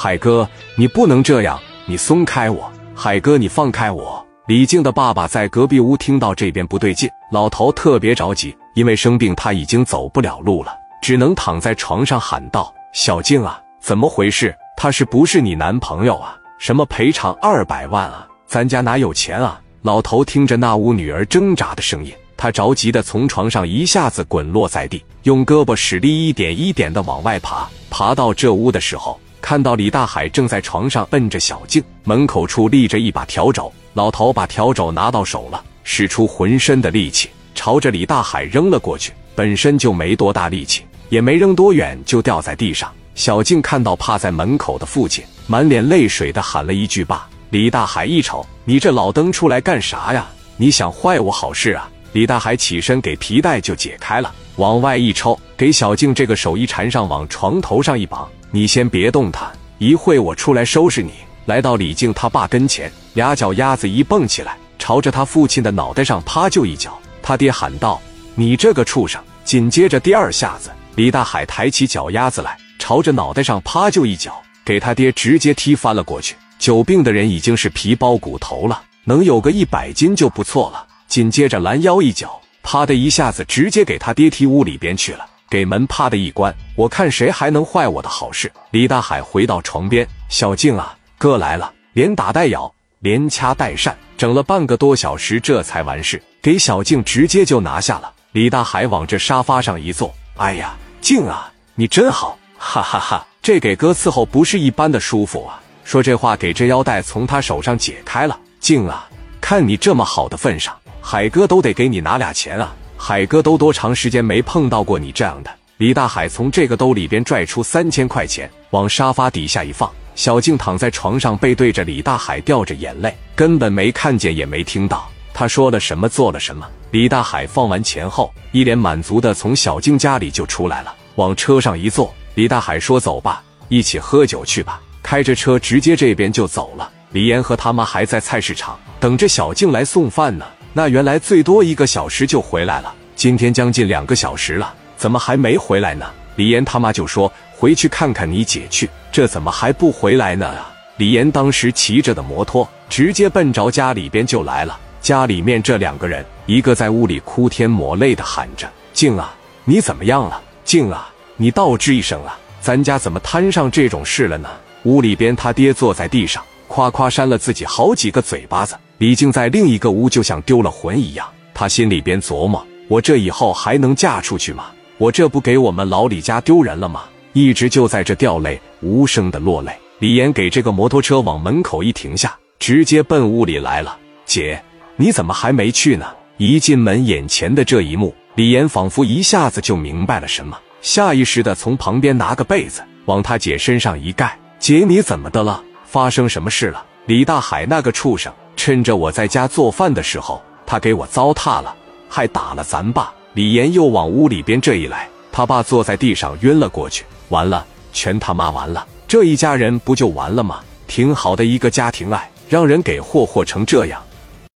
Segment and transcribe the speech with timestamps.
[0.00, 2.70] 海哥，你不能这样，你松开我！
[2.94, 4.24] 海哥，你放开我！
[4.46, 10.72] 李静的爸爸在隔壁屋听到这边不对劲，老头特别着急，因为生病他已经走不了路了，
[11.02, 14.54] 只能躺在床上喊道：“小静啊，怎么回事？
[14.76, 16.38] 他是不是你男朋友啊？
[16.60, 18.24] 什么赔偿二百万啊？
[18.46, 29.18] 咱家哪有钱啊？”老头听着那屋女儿挣扎的声音，他着急的从床上一下子滚落在地，用胳膊使力一点一点的往外爬，爬到这屋的时候。
[29.48, 33.72] 看到李大海正在床上奔着小静，门口处立着一把笤帚。
[33.94, 39.10] 老头把笤帚拿到手了，使出浑身的力气，朝着李大海扔了过去。
[39.34, 42.92] 本身就没多大力气，也没扔多远，就掉在地上。
[43.14, 50.28] 小静看到趴在门口的父亲，满脸泪水的喊了一句：“爸！”李大海一瞅，你这老登出来干啥呀？
[50.58, 51.90] 你想坏我好事啊？
[52.12, 58.28] 李大海起身给皮带就解开了，往外一抽，给小静这个手一缠上，往床头上一绑。
[58.50, 61.12] 你先别动他，一会我出来收拾你。
[61.44, 66.98] 来到李静他爸跟前，俩脚丫子一蹦起来，朝着他父亲的脑袋上啪就一脚。
[67.22, 68.00] 他爹喊道
[68.34, 76.34] ：“你这个畜生！”紧接着第二下子，李大海抬起脚丫子来，朝着脑袋上啪就一脚，给他爹直接踢翻了过去。
[76.58, 80.86] 久病的人已经是皮包骨头了，能有个一百斤就不错了。
[81.06, 85.26] 紧接着拦腰一脚，啪的一下子直接给他爹踢屋里边去了。
[85.50, 88.52] 给门啪的一关，我看谁还能坏我的好事。
[88.70, 98.12] 李大海回到床边，小静啊，哥来了，连打带咬，连掐带扇，整了半个多小时，这才完事，给小静直接就拿下了。
[98.32, 103.26] 李大海往这沙发上一坐，哎呀，静啊，你真好，哈哈哈！
[103.40, 105.58] 这给哥伺候不是一般的舒服啊。
[105.82, 108.38] 说这话，给这腰带从他手上解开了。
[108.60, 109.08] 静啊，
[109.40, 112.74] 看你这么好的份上，海哥都得给你拿俩钱啊。
[113.00, 115.50] 海哥都多长时间没碰到过你这样的？
[115.76, 119.88] 李大海从这个兜里边拽出三千块钱，往沙发底下一放。
[120.16, 126.68] 小静躺在床上，背对着李大海，掉着眼泪，根本没看见也没听到他说了什么，做了什么。
[126.90, 132.12] 李大海放完钱后，一脸满足的从小静家里就出来了，往车上一坐。
[132.34, 136.90] 李大海说：“走吧，一起喝酒去吧。”开着车直接这边就走了。
[137.12, 140.44] 李岩和他妈还在菜市场等着小静来送饭呢。
[140.72, 146.06] 那原来最多一个小时就回来了，今天将近两个小时了，怎么还没回来呢？
[146.36, 150.54] 李岩他妈就说回去看看你姐去，这怎么还不回来呢？
[150.98, 160.40] 李岩当时骑着的摩托直接奔着家里边就来了，家里面这两个人，一个在屋里哭天抹泪的喊着：“静啊，你怎么样了？
[160.64, 164.48] 静啊，你倒吱一声啊，咱家怎么摊上这种事了呢？”
[164.84, 166.42] 屋里边他爹坐在地上。
[166.68, 174.66] 夸夸扇了自己好几个嘴巴子，李静在另一个屋就像丢了魂一样，他心里边琢磨：我这以后还能嫁出去吗？
[174.96, 177.04] 我这不给我们老李家丢人了吗？
[177.32, 179.70] 一直就在这掉泪，无声的落泪。
[180.00, 183.96] 李岩给这个摩托车往门口一停下，直接奔屋里来了。
[184.24, 184.60] 姐，
[184.96, 186.06] 你怎么还没去呢？
[186.36, 194.36] 一进门，眼前的这一幕，李岩仿佛一下子就明白了什么，下意识的从旁边拿个被子往他姐身上一盖。
[194.58, 195.62] 姐，你怎么的了？
[195.84, 196.84] 发生什么事了？
[197.06, 198.32] 李大海那个畜生，
[198.68, 201.74] 趁着我在家做饭的时候，他给我糟蹋了，
[202.06, 203.10] 还打了咱爸。
[203.32, 207.06] 李岩又往屋里边这一来，他爸坐在地上晕了过去。
[207.30, 207.64] 完了，
[207.94, 208.86] 全他妈完了！
[209.06, 210.60] 这一家人不就完了吗？
[210.86, 214.02] 挺好的一个家庭，爱让人给霍霍成这样。